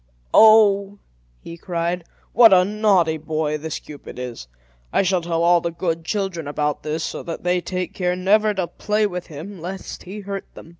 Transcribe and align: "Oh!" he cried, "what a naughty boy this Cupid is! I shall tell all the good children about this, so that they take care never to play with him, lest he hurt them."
"Oh!" 0.33 0.97
he 1.41 1.57
cried, 1.57 2.05
"what 2.33 2.51
a 2.51 2.65
naughty 2.65 3.17
boy 3.17 3.59
this 3.59 3.77
Cupid 3.77 4.17
is! 4.17 4.47
I 4.91 5.03
shall 5.03 5.21
tell 5.21 5.43
all 5.43 5.61
the 5.61 5.69
good 5.69 6.03
children 6.05 6.47
about 6.47 6.81
this, 6.81 7.03
so 7.03 7.21
that 7.21 7.43
they 7.43 7.61
take 7.61 7.93
care 7.93 8.15
never 8.15 8.51
to 8.55 8.65
play 8.65 9.05
with 9.05 9.27
him, 9.27 9.61
lest 9.61 10.01
he 10.01 10.21
hurt 10.21 10.45
them." 10.55 10.69